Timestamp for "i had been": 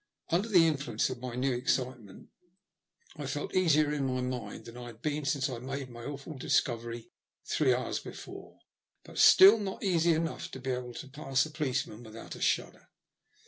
4.75-5.25